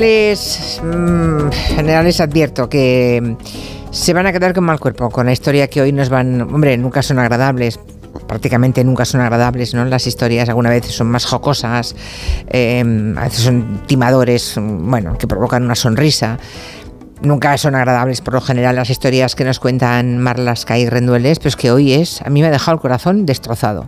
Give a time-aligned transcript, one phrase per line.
[0.00, 3.36] Les, mm, general les advierto que
[3.90, 6.40] se van a quedar con mal cuerpo con la historia que hoy nos van...
[6.40, 7.78] Hombre, nunca son agradables,
[8.26, 9.84] prácticamente nunca son agradables, ¿no?
[9.84, 11.94] Las historias alguna vez son más jocosas,
[12.48, 12.82] eh,
[13.14, 16.38] a veces son timadores, bueno, que provocan una sonrisa.
[17.20, 21.50] Nunca son agradables por lo general las historias que nos cuentan Marlaska y Rendueles, pero
[21.50, 23.86] es que hoy es, a mí me ha dejado el corazón destrozado.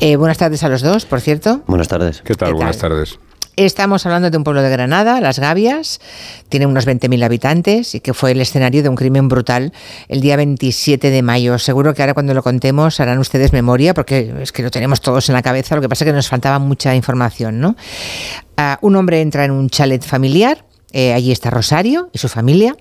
[0.00, 1.62] Eh, buenas tardes a los dos, por cierto.
[1.68, 2.22] Buenas tardes.
[2.22, 2.48] ¿Qué tal?
[2.48, 2.90] ¿Qué Buenas tal?
[2.90, 3.20] tardes.
[3.58, 6.00] Estamos hablando de un pueblo de Granada, Las Gavias,
[6.48, 9.72] tiene unos 20.000 habitantes y que fue el escenario de un crimen brutal
[10.06, 11.58] el día 27 de mayo.
[11.58, 15.28] Seguro que ahora cuando lo contemos harán ustedes memoria porque es que lo tenemos todos
[15.28, 17.58] en la cabeza, lo que pasa es que nos faltaba mucha información.
[17.58, 17.74] ¿no?
[18.56, 22.76] Ah, un hombre entra en un chalet familiar, eh, allí está Rosario y su familia,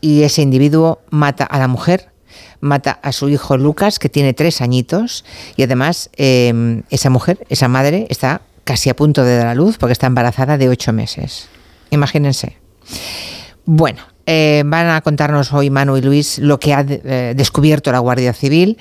[0.00, 2.08] y ese individuo mata a la mujer
[2.60, 5.24] mata a su hijo Lucas, que tiene tres añitos,
[5.56, 9.78] y además eh, esa mujer, esa madre, está casi a punto de dar a luz
[9.78, 11.48] porque está embarazada de ocho meses.
[11.88, 12.58] Imagínense.
[13.64, 17.98] Bueno, eh, van a contarnos hoy Manu y Luis lo que ha eh, descubierto la
[18.00, 18.76] Guardia Civil.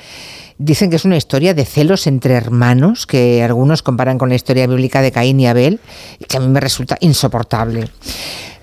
[0.57, 4.67] Dicen que es una historia de celos entre hermanos, que algunos comparan con la historia
[4.67, 5.79] bíblica de Caín y Abel,
[6.27, 7.87] que a mí me resulta insoportable.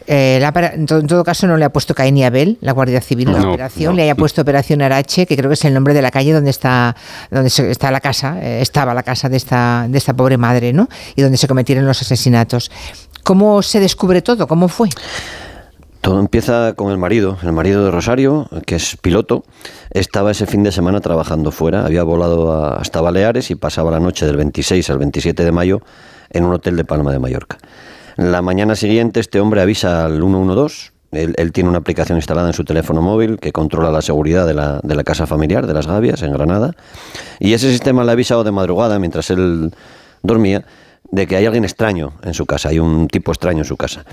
[0.06, 2.72] Eh, la en, todo, en todo caso no le ha puesto Caín y Abel, la
[2.72, 3.96] Guardia Civil, la operación, no.
[3.96, 6.50] le haya puesto Operación Arache, que creo que es el nombre de la calle donde
[6.50, 6.94] está,
[7.30, 10.88] donde está la casa, eh, estaba la casa de esta, de esta pobre madre, ¿no?
[11.16, 12.70] Y donde se cometieron los asesinatos.
[13.22, 14.46] ¿Cómo se descubre todo?
[14.46, 14.90] ¿Cómo fue?
[16.02, 19.42] Todo empieza con el marido, el marido de Rosario, que es piloto.
[19.90, 24.00] Estaba ese fin de semana trabajando fuera, había volado a- hasta Baleares y pasaba la
[24.00, 25.80] noche del 26 al 27 de mayo
[26.28, 27.56] en un hotel de Palma de Mallorca.
[28.16, 30.92] La mañana siguiente este hombre avisa al 112.
[31.12, 34.54] Él, él tiene una aplicación instalada en su teléfono móvil que controla la seguridad de
[34.54, 36.74] la, de la casa familiar de las Gavias en Granada.
[37.38, 39.72] Y ese sistema le ha avisado de madrugada, mientras él
[40.22, 40.64] dormía,
[41.10, 44.04] de que hay alguien extraño en su casa, hay un tipo extraño en su casa.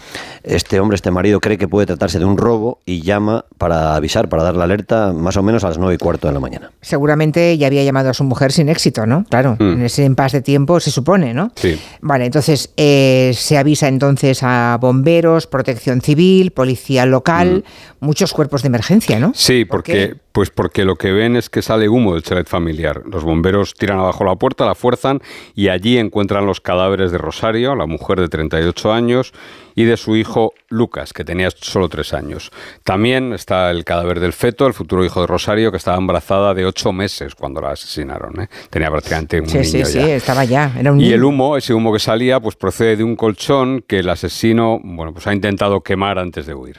[0.43, 4.29] Este hombre, este marido, cree que puede tratarse de un robo y llama para avisar,
[4.29, 6.71] para dar la alerta, más o menos a las nueve y cuarto de la mañana.
[6.81, 9.25] Seguramente ya había llamado a su mujer sin éxito, ¿no?
[9.29, 9.73] Claro, Mm.
[9.73, 11.51] en ese impasse de tiempo se supone, ¿no?
[11.55, 11.79] Sí.
[12.01, 17.63] Vale, entonces eh, se avisa entonces a bomberos, protección civil, policía local,
[17.99, 19.31] muchos cuerpos de emergencia, ¿no?
[19.35, 20.15] Sí, ¿Por porque, qué?
[20.31, 23.03] Pues porque lo que ven es que sale humo del chalet familiar.
[23.05, 25.21] Los bomberos tiran abajo la puerta, la fuerzan
[25.55, 29.33] y allí encuentran los cadáveres de Rosario, la mujer de 38 años,
[29.73, 32.51] y de su hijo Lucas, que tenía solo 3 años.
[32.83, 36.65] También está el cadáver del feto, el futuro hijo de Rosario, que estaba embarazada de
[36.65, 38.41] 8 meses cuando la asesinaron.
[38.41, 38.49] ¿eh?
[38.69, 40.15] Tenía prácticamente un Sí, niño sí, sí, ya.
[40.15, 41.15] estaba ya, era un Y niño.
[41.15, 45.13] el humo, ese humo que salía, pues procede de un colchón que el asesino, bueno,
[45.13, 46.77] pues ha intentado quemar antes de huir.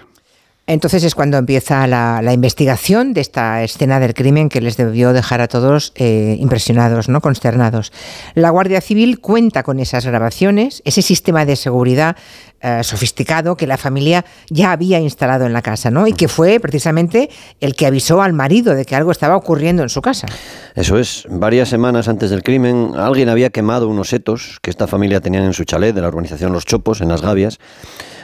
[0.68, 5.40] Entonces es cuando empieza la, investigación de esta escena del crimen que les debió dejar
[5.40, 7.20] a todos eh, impresionados, ¿no?
[7.20, 7.92] consternados.
[8.34, 12.16] La Guardia Civil cuenta con esas grabaciones, ese sistema de seguridad
[12.60, 16.06] eh, sofisticado que la familia ya había instalado en la casa, ¿no?
[16.06, 17.28] Y que fue precisamente
[17.60, 20.28] el que avisó al marido de que algo estaba ocurriendo en su casa.
[20.76, 25.20] Eso es, varias semanas antes del crimen, alguien había quemado unos setos que esta familia
[25.20, 27.58] tenían en su chalet de la urbanización Los Chopos, en Las Gavias.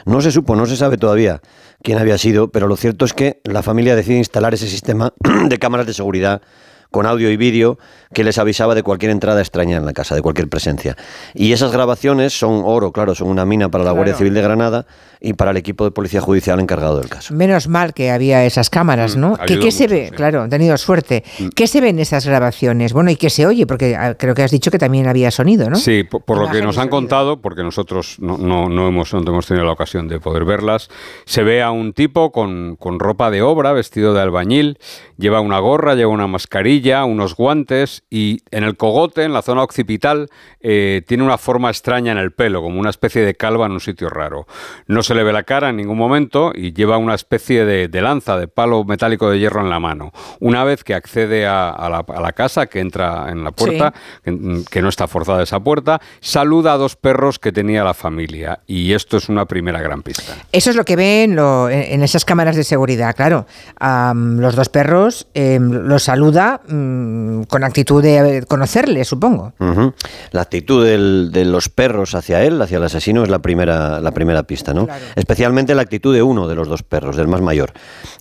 [0.04, 1.42] No se supo, no se sabe todavía
[1.82, 5.12] quién había sido, pero lo cierto es que la familia decide instalar ese sistema
[5.48, 6.42] de cámaras de seguridad
[6.90, 7.78] con audio y vídeo
[8.14, 10.96] que les avisaba de cualquier entrada extraña en la casa, de cualquier presencia.
[11.34, 14.14] Y esas grabaciones son oro, claro, son una mina para la Guardia.
[14.14, 14.86] Civil de Granada
[15.20, 17.34] y para el equipo de policía judicial encargado del caso.
[17.34, 19.36] Menos mal que había esas cámaras, Mm, ¿no?
[19.46, 20.06] ¿Qué, se mucho, ve?
[20.10, 20.16] sí.
[20.16, 21.24] Claro, han tenido suerte.
[21.54, 22.92] ¿Qué se ve en esas grabaciones?
[22.92, 23.66] Bueno, ¿y qué se oye?
[23.66, 25.76] Porque ah, creo que has dicho que también había sonido, ¿no?
[25.76, 26.90] Sí, por, por lo que nos han sonido.
[26.90, 30.88] contado, porque nosotros no, no, no hemos, no hemos tenido la ocasión de poder verlas,
[31.26, 34.78] se ve a un tipo con, con ropa de obra, vestido de albañil,
[35.18, 39.62] lleva una gorra, lleva una mascarilla, unos guantes y en el cogote, en la zona
[39.62, 40.28] occipital,
[40.60, 43.80] eh, tiene una forma extraña en el pelo, como una especie de calva en un
[43.80, 44.46] sitio raro.
[44.86, 48.02] No se le ve la cara en ningún momento y lleva una especie de, de
[48.02, 50.12] lanza, de palo metálico de hierro en la mano.
[50.40, 53.92] Una vez que accede a, a la, a la casa, que entra en la puerta,
[54.24, 58.60] que, que no está forzada esa puerta, saluda a dos perros que tenía la familia.
[58.66, 60.34] Y esto es una primera gran pista.
[60.52, 63.46] Eso es lo que ven lo- en esas cámaras de seguridad, claro.
[64.14, 69.52] Los dos perros em, los saluda mm, con actitud de conocerle, supongo.
[70.32, 74.10] La actitud del- de los perros hacia él, hacia el asesino, es la primera, la
[74.12, 74.86] primera pista, ¿no?
[74.86, 75.04] Claro.
[75.16, 77.72] Especialmente la actitud de uno de los dos perros, del más mayor.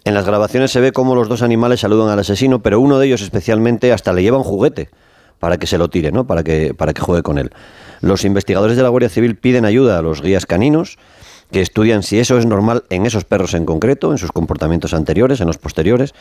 [0.03, 3.07] En las grabaciones se ve cómo los dos animales saludan al asesino, pero uno de
[3.07, 4.89] ellos especialmente hasta le lleva un juguete
[5.39, 6.25] para que se lo tire, ¿no?
[6.25, 7.51] Para que, para que juegue con él.
[8.01, 10.97] Los investigadores de la Guardia Civil piden ayuda a los guías caninos
[11.51, 15.39] que estudian si eso es normal en esos perros en concreto, en sus comportamientos anteriores,
[15.39, 16.13] en los posteriores,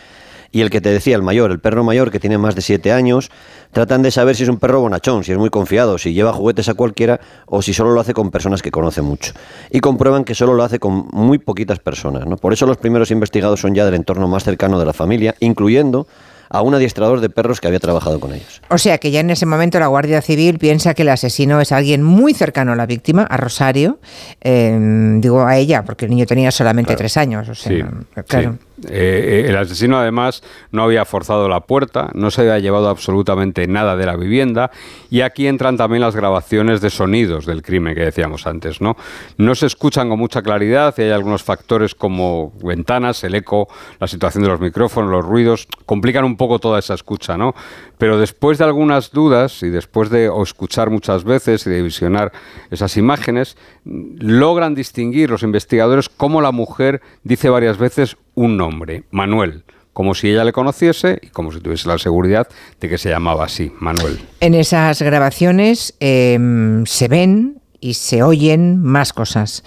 [0.52, 2.92] Y el que te decía, el mayor, el perro mayor que tiene más de siete
[2.92, 3.30] años,
[3.72, 6.68] tratan de saber si es un perro bonachón, si es muy confiado, si lleva juguetes
[6.68, 9.32] a cualquiera o si solo lo hace con personas que conoce mucho.
[9.70, 12.26] Y comprueban que solo lo hace con muy poquitas personas.
[12.26, 12.36] ¿no?
[12.36, 16.06] Por eso los primeros investigados son ya del entorno más cercano de la familia, incluyendo
[16.48, 18.62] a un adiestrador de perros que había trabajado con ellos.
[18.68, 21.72] O sea que ya en ese momento la Guardia Civil piensa que el asesino es
[21.72, 23.98] alguien muy cercano a la víctima, a Rosario,
[24.40, 27.48] em, digo a ella, porque el niño tenía solamente tres años.
[27.48, 27.90] O sea,
[28.26, 28.50] claro.
[28.50, 33.66] Eh, eh, el asesino además no había forzado la puerta, no se había llevado absolutamente
[33.66, 34.70] nada de la vivienda
[35.10, 38.96] y aquí entran también las grabaciones de sonidos del crimen que decíamos antes, ¿no?
[39.38, 43.68] No se escuchan con mucha claridad y hay algunos factores como ventanas, el eco,
[43.98, 47.54] la situación de los micrófonos, los ruidos, complican un poco toda esa escucha, ¿no?
[47.96, 52.32] Pero después de algunas dudas y después de escuchar muchas veces y de visionar
[52.70, 59.64] esas imágenes, logran distinguir los investigadores cómo la mujer dice varias veces un nombre, Manuel,
[59.92, 62.46] como si ella le conociese y como si tuviese la seguridad
[62.80, 64.20] de que se llamaba así, Manuel.
[64.40, 69.64] En esas grabaciones em, se ven y se oyen más cosas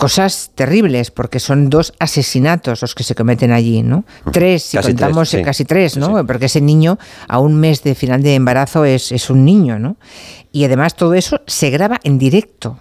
[0.00, 4.04] cosas terribles, porque son dos asesinatos los que se cometen allí, ¿no?
[4.32, 6.26] Tres, si contamos casi tres, ¿no?
[6.26, 6.98] Porque ese niño
[7.28, 9.96] a un mes de final de embarazo es, es un niño, ¿no?
[10.52, 12.80] Y además todo eso se graba en directo.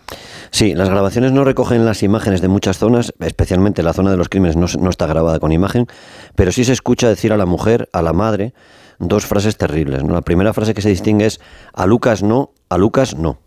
[0.50, 4.30] Sí, las grabaciones no recogen las imágenes de muchas zonas, especialmente la zona de los
[4.30, 5.88] crímenes no, está grabada con imagen,
[6.36, 8.54] pero sí se escucha decir a la mujer, a la madre,
[8.98, 10.04] dos frases terribles.
[10.04, 11.42] La primera frase que se distingue es
[11.74, 13.40] a Lucas no, a Lucas no.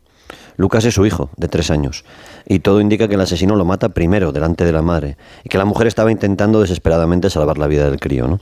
[0.57, 2.05] Lucas es su hijo, de tres años,
[2.47, 5.59] y todo indica que el asesino lo mata primero, delante de la madre, y que
[5.59, 8.29] la mujer estaba intentando desesperadamente salvar la vida del crío.
[8.29, 8.41] ¿no?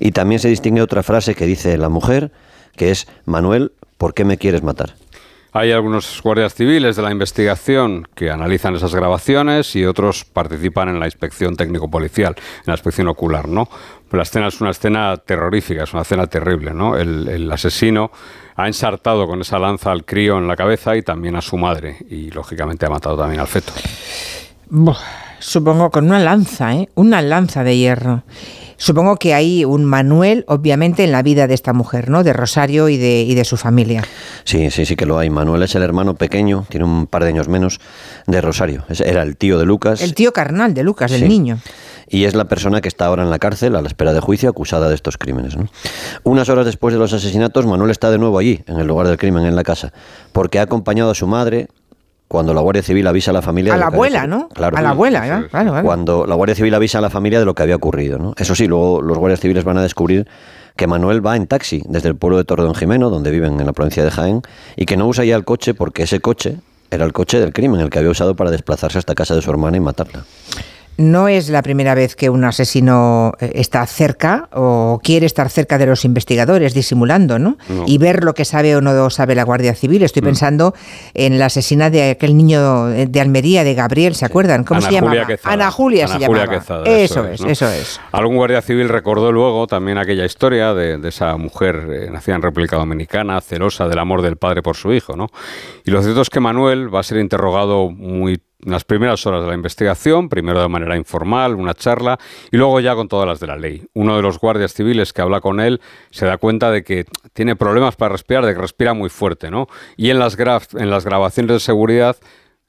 [0.00, 2.32] Y también se distingue otra frase que dice la mujer,
[2.76, 4.94] que es, Manuel, ¿por qué me quieres matar?
[5.54, 10.98] Hay algunos guardias civiles de la investigación que analizan esas grabaciones y otros participan en
[10.98, 13.68] la inspección técnico-policial, en la inspección ocular, ¿no?
[14.16, 16.96] la escena es una escena terrorífica, es una escena terrible, ¿no?
[16.96, 18.10] El, asesino
[18.56, 21.96] ha ensartado con esa lanza al crío en la cabeza y también a su madre
[22.10, 23.72] y lógicamente ha matado también al feto.
[25.38, 26.88] supongo con una lanza, ¿eh?
[26.94, 28.22] Una lanza de hierro.
[28.82, 32.24] Supongo que hay un Manuel, obviamente, en la vida de esta mujer, ¿no?
[32.24, 34.02] De Rosario y de, y de su familia.
[34.42, 35.30] Sí, sí, sí que lo hay.
[35.30, 37.78] Manuel es el hermano pequeño, tiene un par de años menos,
[38.26, 38.84] de Rosario.
[38.88, 40.02] Era el tío de Lucas.
[40.02, 41.60] El tío carnal de Lucas, el niño.
[42.08, 44.50] Y es la persona que está ahora en la cárcel a la espera de juicio
[44.50, 45.56] acusada de estos crímenes.
[46.24, 49.16] Unas horas después de los asesinatos, Manuel está de nuevo allí, en el lugar del
[49.16, 49.92] crimen, en la casa,
[50.32, 51.68] porque ha acompañado a su madre,
[52.32, 53.74] cuando la Guardia Civil avisa a la familia...
[53.74, 54.48] A la abuela, ¿no?
[54.48, 54.74] Claro.
[54.78, 55.48] A la abuela, ¿eh?
[55.50, 58.32] claro, Cuando la Guardia Civil avisa a la familia de lo que había ocurrido, ¿no?
[58.38, 60.26] Eso sí, luego los guardias civiles van a descubrir
[60.74, 63.74] que Manuel va en taxi desde el pueblo de Torredón Jimeno, donde viven en la
[63.74, 64.40] provincia de Jaén,
[64.76, 66.56] y que no usa ya el coche porque ese coche
[66.90, 69.50] era el coche del crimen, el que había usado para desplazarse hasta casa de su
[69.50, 70.24] hermana y matarla.
[70.98, 75.78] No es la primera vez que un asesino eh, está cerca o quiere estar cerca
[75.78, 77.56] de los investigadores, disimulando, ¿no?
[77.86, 80.02] Y ver lo que sabe o no sabe la Guardia Civil.
[80.02, 80.24] Estoy mm.
[80.24, 80.74] pensando
[81.14, 84.64] en la asesina de aquel niño de Almería, de Gabriel, ¿se acuerdan?
[84.64, 85.26] ¿Cómo se llamaba?
[85.44, 86.62] Ana Julia se llamaba.
[86.84, 88.00] eso, es, eso es.
[88.12, 92.76] Algún Guardia Civil recordó luego también aquella historia de, esa mujer eh, nacida en República
[92.76, 95.28] Dominicana, celosa del amor del padre por su hijo, ¿no?
[95.84, 99.48] Y lo cierto es que Manuel va a ser interrogado muy las primeras horas de
[99.48, 102.18] la investigación, primero de manera informal, una charla,
[102.50, 103.84] y luego ya con todas las de la ley.
[103.94, 105.80] Uno de los guardias civiles que habla con él
[106.10, 109.68] se da cuenta de que tiene problemas para respirar, de que respira muy fuerte, ¿no?
[109.96, 110.36] Y en las,
[110.74, 112.16] en las grabaciones de seguridad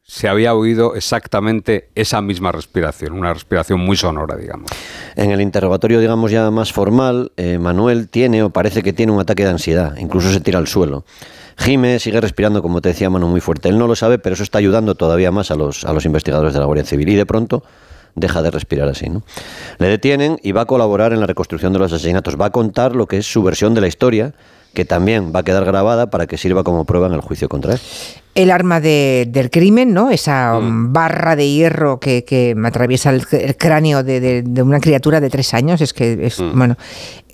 [0.05, 4.69] se había oído exactamente esa misma respiración, una respiración muy sonora, digamos.
[5.15, 9.21] En el interrogatorio, digamos ya más formal, eh, Manuel tiene o parece que tiene un
[9.21, 11.05] ataque de ansiedad, incluso se tira al suelo.
[11.57, 13.69] Jime sigue respirando, como te decía Manu, muy fuerte.
[13.69, 16.53] Él no lo sabe, pero eso está ayudando todavía más a los, a los investigadores
[16.53, 17.09] de la Guardia Civil.
[17.09, 17.63] Y de pronto
[18.15, 19.09] deja de respirar así.
[19.09, 19.23] ¿no?
[19.79, 22.39] Le detienen y va a colaborar en la reconstrucción de los asesinatos.
[22.39, 24.33] Va a contar lo que es su versión de la historia,
[24.73, 27.73] que también va a quedar grabada para que sirva como prueba en el juicio contra
[27.73, 27.79] él.
[28.33, 30.09] El arma de, del crimen, ¿no?
[30.09, 30.91] Esa mm.
[30.91, 35.81] barra de hierro que, que atraviesa el, cráneo de, de, una criatura de tres años,
[35.81, 36.57] es que es, mm.
[36.57, 36.75] bueno,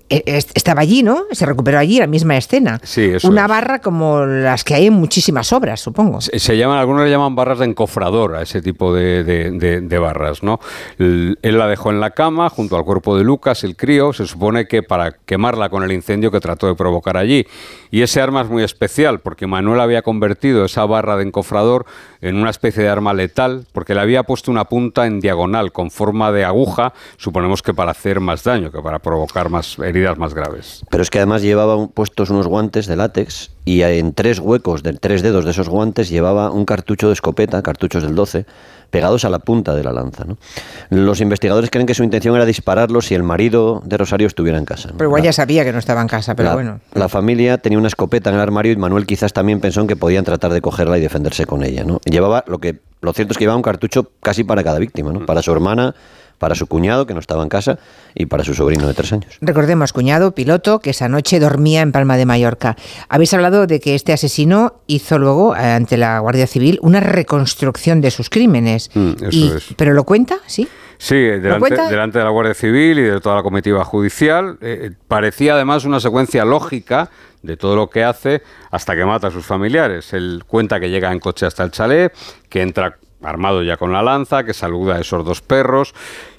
[0.09, 1.25] estaba allí, ¿no?
[1.31, 2.79] Se recuperó allí la misma escena.
[2.83, 6.19] Sí, Una barra como las que hay en muchísimas obras, supongo.
[6.21, 10.59] Se, llaman, algunos le llaman barras de encofrador a ese tipo de, barras, ¿no?
[10.97, 14.67] Él la dejó en la cama junto al cuerpo de Lucas, el crío, se supone
[14.67, 17.45] que para quemarla con el incendio que trató de provocar allí.
[17.91, 21.85] Y ese arma es muy especial porque Manuel había convertido esa barra de encofrador
[22.21, 25.91] en una especie de arma letal porque le había puesto una punta en diagonal con
[25.91, 30.18] forma de aguja, suponemos que para hacer más daño, que para provocar más heridas heridas
[30.18, 30.84] más graves.
[30.89, 34.94] Pero es que además llevaba puestos unos guantes de látex y en tres huecos de
[34.94, 38.46] tres dedos de esos guantes llevaba un cartucho de escopeta, cartuchos del 12,
[38.89, 40.25] pegados a la punta de la lanza.
[40.89, 44.65] Los investigadores creen que su intención era dispararlo si el marido de Rosario estuviera en
[44.65, 44.89] casa.
[44.98, 46.79] Pero igual ya sabía que no estaba en casa, pero bueno.
[46.94, 49.96] La familia tenía una escopeta en el armario y Manuel quizás también pensó en que
[49.96, 51.84] podían tratar de cogerla y defenderse con ella.
[51.84, 52.00] ¿no?
[52.06, 55.25] Llevaba lo que lo cierto es que llevaba un cartucho casi para cada víctima, ¿no?
[55.25, 55.96] Para su hermana,
[56.39, 57.77] para su cuñado, que no estaba en casa,
[58.15, 59.38] y para su sobrino de tres años.
[59.41, 62.75] Recordemos, cuñado, piloto, que esa noche dormía en Palma de Mallorca.
[63.10, 68.01] Habéis hablado de que este asesino hizo luego, eh, ante la Guardia Civil, una reconstrucción
[68.01, 68.89] de sus crímenes.
[68.96, 69.12] Mm,
[69.75, 70.39] ¿Pero lo cuenta?
[70.48, 70.67] ¿Sí?
[70.98, 74.58] Sí, delante, de la Guardia Civil y de toda la comitiva judicial.
[74.62, 77.10] Eh, parecía además una secuencia lógica
[77.41, 80.12] de todo lo que hace hasta que mata a sus familiares.
[80.12, 82.13] Él cuenta que llega en coche hasta el chalet,
[82.50, 85.93] que entra armado ya con la lanza, que saluda a esos dos perros.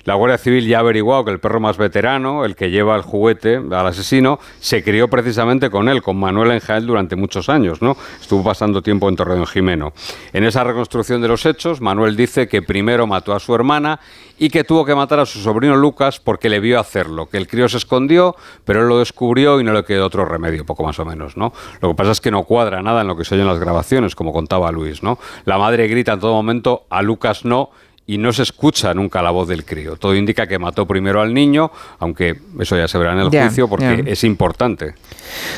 [0.05, 3.03] La Guardia Civil ya ha averiguado que el perro más veterano, el que lleva el
[3.03, 7.97] juguete al asesino, se crió precisamente con él, con Manuel Enjael, durante muchos años, ¿no?
[8.21, 9.93] Estuvo pasando tiempo en Torreón Jimeno.
[10.33, 14.01] En esa reconstrucción de los hechos, Manuel dice que primero mató a su hermana
[14.39, 17.47] y que tuvo que matar a su sobrino Lucas porque le vio hacerlo, que el
[17.47, 20.99] crío se escondió, pero él lo descubrió y no le quedó otro remedio, poco más
[20.99, 21.53] o menos, ¿no?
[21.83, 23.59] Lo que pasa es que no cuadra nada en lo que se oye en las
[23.59, 25.19] grabaciones, como contaba Luis, ¿no?
[25.45, 27.71] La madre grita en todo momento, a Lucas no,
[28.11, 29.95] y no se escucha nunca la voz del crío.
[29.95, 33.69] Todo indica que mató primero al niño, aunque eso ya se verá en el juicio
[33.69, 34.95] porque es importante.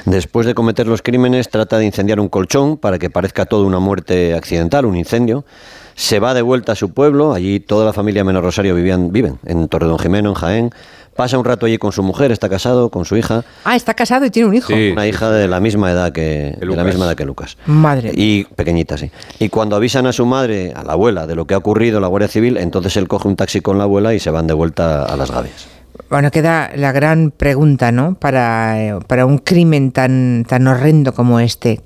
[0.05, 3.79] Después de cometer los crímenes, trata de incendiar un colchón para que parezca todo una
[3.79, 5.47] muerte accidental, un incendio.
[5.95, 9.39] Se va de vuelta a su pueblo, allí toda la familia menos Rosario vivían, viven,
[9.47, 10.71] en Torredón Jimeno, en Jaén
[11.17, 13.45] pasa un rato allí con su mujer, está casado con su hija.
[13.65, 14.73] Ah, está casado y tiene un hijo.
[14.73, 17.57] Una hija de la misma edad que de la misma edad que Lucas.
[17.67, 18.13] Madre.
[18.15, 19.11] Y pequeñita, sí.
[19.39, 22.09] Y cuando avisan a su madre, a la abuela, de lo que ha ocurrido la
[22.09, 25.05] Guardia Civil, entonces él coge un taxi con la abuela y se van de vuelta
[25.05, 25.69] a las gavias.
[26.09, 28.15] Bueno, queda la gran pregunta, ¿no?
[28.15, 31.81] Para, eh, para un crimen tan, tan horrendo como este.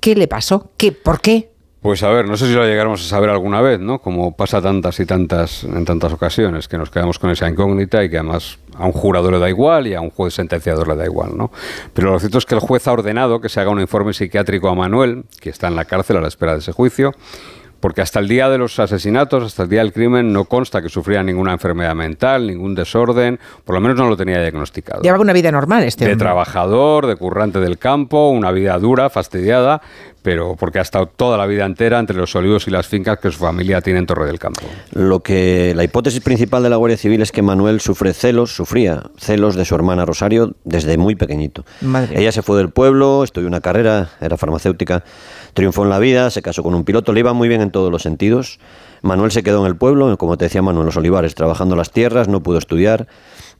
[0.00, 0.70] ¿Qué le pasó?
[0.76, 0.92] ¿Qué?
[0.92, 1.50] ¿Por qué?
[1.86, 4.00] Pues a ver, no sé si lo llegáramos a saber alguna vez, ¿no?
[4.00, 8.10] Como pasa tantas y tantas en tantas ocasiones, que nos quedamos con esa incógnita y
[8.10, 11.04] que además a un jurado le da igual y a un juez sentenciador le da
[11.04, 11.52] igual, ¿no?
[11.94, 14.68] Pero lo cierto es que el juez ha ordenado que se haga un informe psiquiátrico
[14.68, 17.12] a Manuel, que está en la cárcel a la espera de ese juicio,
[17.78, 20.88] porque hasta el día de los asesinatos, hasta el día del crimen, no consta que
[20.88, 25.02] sufría ninguna enfermedad mental, ningún desorden, por lo menos no lo tenía diagnosticado.
[25.02, 29.82] Llevaba una vida normal este De trabajador, de currante del campo, una vida dura, fastidiada,
[30.26, 33.30] pero porque ha estado toda la vida entera entre los olivos y las fincas que
[33.30, 34.62] su familia tiene en Torre del Campo.
[34.90, 39.04] Lo que la hipótesis principal de la Guardia Civil es que Manuel sufre celos, sufría
[39.18, 41.64] celos de su hermana Rosario desde muy pequeñito.
[42.12, 45.04] Ella se fue del pueblo, estudió una carrera, era farmacéutica
[45.56, 47.90] Triunfó en la vida, se casó con un piloto, le iba muy bien en todos
[47.90, 48.58] los sentidos.
[49.06, 52.28] Manuel se quedó en el pueblo, como te decía Manuel, los olivares, trabajando las tierras,
[52.28, 53.06] no pudo estudiar.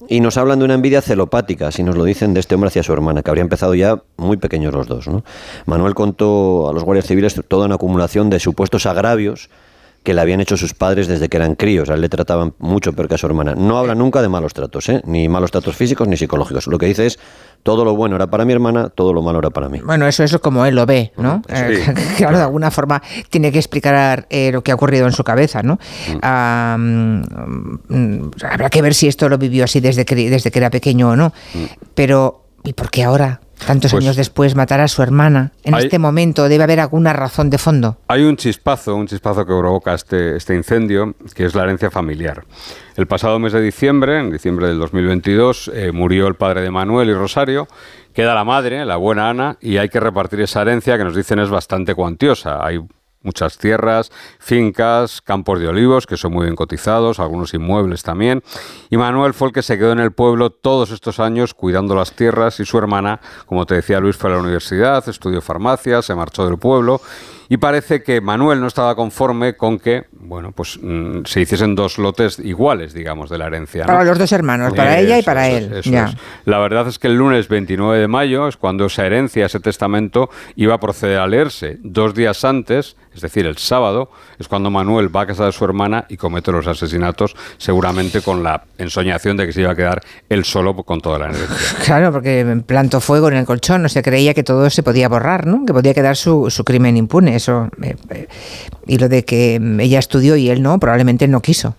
[0.08, 2.82] Y nos hablan de una envidia celopática, si nos lo dicen, de este hombre hacia
[2.82, 5.08] su hermana, que habría empezado ya muy pequeños los dos.
[5.64, 9.48] Manuel contó a los guardias civiles toda una acumulación de supuestos agravios
[10.06, 11.90] que le habían hecho sus padres desde que eran críos.
[11.90, 13.56] A él le trataban mucho peor que a su hermana.
[13.56, 15.02] No habla nunca de malos tratos, ¿eh?
[15.04, 16.68] ni malos tratos físicos ni psicológicos.
[16.68, 17.18] Lo que dice es
[17.64, 19.80] todo lo bueno era para mi hermana, todo lo malo era para mí.
[19.84, 21.42] Bueno, eso es como él lo ve, ¿no?
[21.48, 21.84] Eh,
[22.16, 25.64] que de alguna forma tiene que explicar eh, lo que ha ocurrido en su cabeza,
[25.64, 25.80] ¿no?
[26.22, 27.22] Mm.
[27.88, 31.10] Mm, habrá que ver si esto lo vivió así desde que, desde que era pequeño
[31.10, 31.32] o no.
[31.52, 31.64] Mm.
[31.96, 33.40] Pero, ¿y por qué ahora?
[33.64, 35.52] Tantos pues años después, matar a su hermana.
[35.64, 37.98] En este momento debe haber alguna razón de fondo.
[38.08, 42.44] Hay un chispazo, un chispazo que provoca este, este incendio, que es la herencia familiar.
[42.96, 47.10] El pasado mes de diciembre, en diciembre del 2022, eh, murió el padre de Manuel
[47.10, 47.68] y Rosario.
[48.12, 51.38] Queda la madre, la buena Ana, y hay que repartir esa herencia que nos dicen
[51.38, 52.64] es bastante cuantiosa.
[52.64, 52.80] Hay
[53.26, 58.42] muchas tierras, fincas, campos de olivos que son muy bien cotizados, algunos inmuebles también.
[58.88, 62.12] Y Manuel fue el que se quedó en el pueblo todos estos años cuidando las
[62.12, 66.14] tierras y su hermana, como te decía Luis, fue a la universidad, estudió farmacia, se
[66.14, 67.00] marchó del pueblo
[67.48, 71.98] y parece que Manuel no estaba conforme con que, bueno, pues mm, se hiciesen dos
[71.98, 73.86] lotes iguales, digamos, de la herencia.
[73.86, 75.82] Para los dos hermanos, para ella y para él.
[76.44, 80.30] La verdad es que el lunes 29 de mayo es cuando esa herencia, ese testamento,
[80.56, 81.78] iba a proceder a leerse.
[81.82, 85.64] Dos días antes, es decir, el sábado, es cuando Manuel va a casa de su
[85.64, 90.02] hermana y comete los asesinatos, seguramente con la ensoñación de que se iba a quedar
[90.28, 91.46] él solo con toda la herencia.
[91.86, 95.46] Claro, porque plantó fuego en el colchón, no se creía que todo se podía borrar,
[95.46, 95.64] ¿no?
[95.64, 97.68] Que podía quedar su, su crimen impune eso.
[97.80, 98.28] Eh, eh,
[98.86, 101.74] y lo de que ella estudió y él no, probablemente no quiso.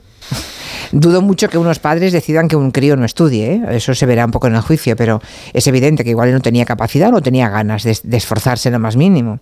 [0.92, 3.62] Dudo mucho que unos padres decidan que un crío no estudie, ¿eh?
[3.72, 5.22] eso se verá un poco en el juicio, pero
[5.54, 8.80] es evidente que igual él no tenía capacidad o no tenía ganas de, esforzarse lo
[8.80, 9.40] más mínimo.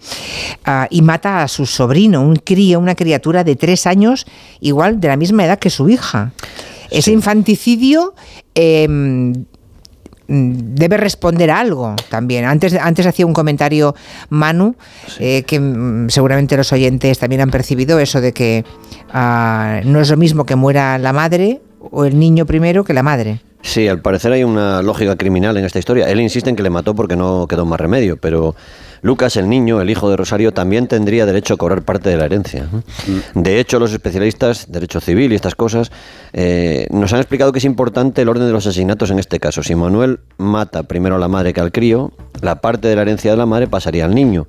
[0.64, 4.26] Ah, y mata a su sobrino, un crío, una criatura de tres años,
[4.62, 6.32] igual de la misma edad que su hija.
[6.90, 8.16] Ese infanticidio
[8.56, 9.46] em,
[10.28, 12.46] debe responder a algo también.
[12.46, 13.96] Antes, antes hacía un comentario
[14.30, 14.76] Manu,
[15.20, 18.66] eh, que mm, seguramente los oyentes también han percibido eso de que
[19.14, 23.04] ah, no es lo mismo que muera la madre o el niño primero que la
[23.04, 23.42] madre.
[23.62, 26.08] Sí, al parecer hay una lógica criminal en esta historia.
[26.08, 28.56] Él insiste en que le mató porque no quedó más remedio, pero
[29.06, 32.26] Lucas, el niño, el hijo de Rosario, también tendría derecho a cobrar parte de la
[32.26, 32.64] herencia.
[32.64, 33.40] Mm.
[33.40, 35.92] De hecho, los especialistas, derecho civil y estas cosas,
[36.34, 39.62] eh, nos han explicado que es importante el orden de los asesinatos en este caso.
[39.62, 43.30] Si Manuel mata primero a la madre que al crío, la parte de la herencia
[43.30, 44.48] de la madre pasaría al niño.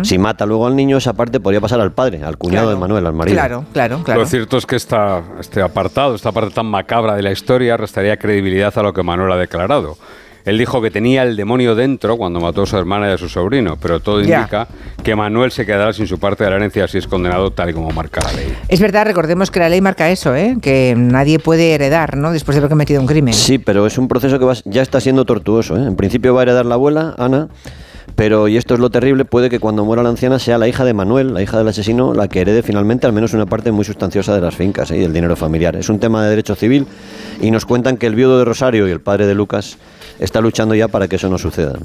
[0.00, 3.04] Si mata luego al niño, esa parte podría pasar al padre, al cuñado de Manuel,
[3.04, 3.34] al marido.
[3.34, 4.20] Claro, claro, claro.
[4.20, 8.16] Lo cierto es que esta, este apartado, esta parte tan macabra de la historia, restaría
[8.16, 9.98] credibilidad a lo que Manuel ha declarado.
[10.48, 13.28] Él dijo que tenía el demonio dentro cuando mató a su hermana y a su
[13.28, 14.66] sobrino, pero todo indica
[15.04, 17.74] que Manuel se quedará sin su parte de la herencia si es condenado tal y
[17.74, 18.56] como marca la ley.
[18.66, 20.56] Es verdad, recordemos que la ley marca eso, ¿eh?
[20.62, 22.32] que nadie puede heredar ¿no?
[22.32, 23.34] después de haber cometido un crimen.
[23.34, 25.76] Sí, pero es un proceso que ya está siendo tortuoso.
[25.76, 25.86] ¿eh?
[25.86, 27.48] En principio va a heredar la abuela, Ana,
[28.16, 30.84] pero, y esto es lo terrible, puede que cuando muera la anciana sea la hija
[30.84, 33.84] de Manuel, la hija del asesino, la que herede finalmente al menos una parte muy
[33.84, 34.96] sustanciosa de las fincas ¿eh?
[34.96, 35.76] y del dinero familiar.
[35.76, 36.86] Es un tema de derecho civil
[37.42, 39.76] y nos cuentan que el viudo de Rosario y el padre de Lucas
[40.18, 41.78] está luchando ya para que eso no suceda.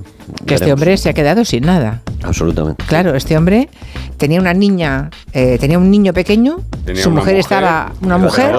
[0.45, 2.01] Que este hombre se ha quedado sin nada.
[2.23, 2.83] Absolutamente.
[2.85, 3.69] Claro, este hombre
[4.17, 6.61] tenía una niña, eh, tenía un niño pequeño,
[6.95, 8.55] su mujer, estaba, una mujer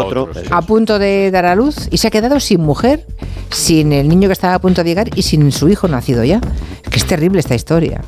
[0.51, 3.07] a punto de dar a luz y se ha quedado sin mujer,
[3.51, 6.41] sin el niño que estaba a punto de llegar y sin su hijo nacido ya.
[6.91, 8.03] Que es terrible esta historia.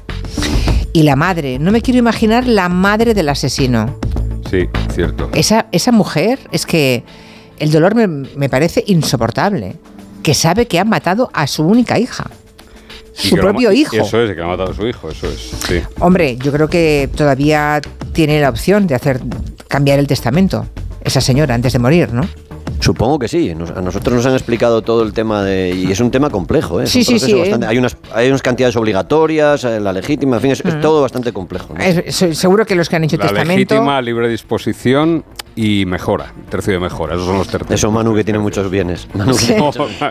[0.92, 3.98] Y la madre, no me quiero imaginar la madre del asesino.
[4.50, 5.30] Sí, cierto.
[5.34, 7.04] Esa, esa mujer, es que
[7.58, 9.76] el dolor me, me parece insoportable
[10.26, 12.28] que sabe que ha matado a su única hija.
[13.12, 13.94] su propio hijo.
[13.94, 15.52] Eso es, que ha matado a su hijo, eso es.
[15.68, 15.80] Sí.
[16.00, 17.80] Hombre, yo creo que todavía
[18.12, 19.20] tiene la opción de hacer
[19.68, 20.66] cambiar el testamento,
[21.04, 22.22] esa señora, antes de morir, ¿no?
[22.80, 23.50] Supongo que sí.
[23.50, 25.70] a nosotros nos han explicado todo el tema de.
[25.70, 26.88] Y es un tema complejo, ¿eh?
[26.88, 27.30] sí, sí, sí.
[27.30, 27.56] ¿eh?
[27.64, 30.80] hay, unas, hay unas cantidades obligatorias, eh, la legítima, en fin, es, mm.
[30.80, 31.72] todo bastante complejo.
[32.10, 33.54] seguro que los que han hecho la testamento.
[33.54, 35.24] Legítima, libre disposición
[35.58, 37.14] y mejora, tercio de mejora.
[37.14, 37.80] Esos son los tercios.
[37.80, 39.08] Eso Manu que tiene muchos bienes.
[39.14, 39.54] Manu, que,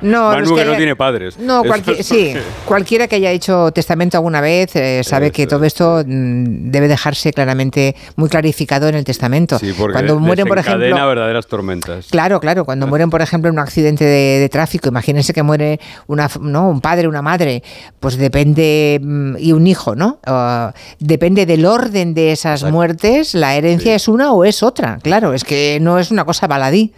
[0.01, 1.37] no, Manu que, no tiene padres.
[1.37, 1.61] No,
[2.01, 2.33] sí,
[2.65, 7.31] cualquiera que haya hecho testamento alguna vez eh, sabe que todo esto mm, debe dejarse
[7.31, 9.59] claramente muy clarificado en el testamento.
[9.59, 12.07] Sí, porque cuando mueren, por ejemplo, verdaderas tormentas.
[12.09, 12.65] Claro, claro.
[12.65, 16.69] Cuando mueren, por ejemplo, en un accidente de, tráfico, imagínense que muere una, ¿no?
[16.69, 17.61] un padre, una madre,
[17.99, 20.17] pues depende mm, y un hijo, ¿no?
[20.25, 23.35] Ah, depende del orden de esas muertes.
[23.35, 26.93] La herencia es una o es otra, claro es que no es una cosa baladí.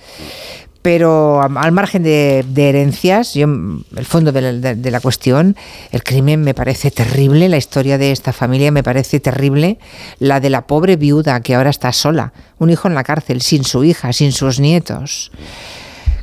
[0.83, 5.57] Pero al margen de, herencias, yo, el fondo de la, cuestión,
[5.91, 9.79] el crimen me parece terrible, la historia de esta familia me parece terrible,
[10.19, 13.65] la de la pobre viuda que ahora está sola, un hijo en la cárcel, sin
[13.65, 15.31] su hija, sin sus nietos.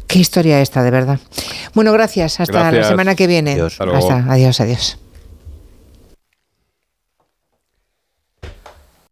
[0.07, 1.19] Qué historia esta, de verdad.
[1.75, 2.41] Bueno, gracias.
[2.41, 3.61] Hasta la semana que viene.
[3.61, 5.04] Hasta adiós, adiós.